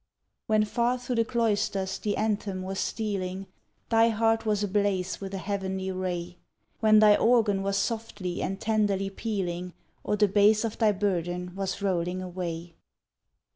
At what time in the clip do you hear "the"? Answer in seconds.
1.17-1.25, 1.99-2.17, 10.15-10.27